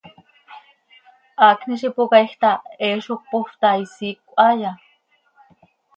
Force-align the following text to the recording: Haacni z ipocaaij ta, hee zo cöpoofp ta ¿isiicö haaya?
Haacni 1.43 1.75
z 1.79 1.83
ipocaaij 1.89 2.31
ta, 2.41 2.51
hee 2.81 2.97
zo 3.05 3.13
cöpoofp 3.19 3.53
ta 3.61 3.69
¿isiicö 3.83 4.25
haaya? 4.37 4.71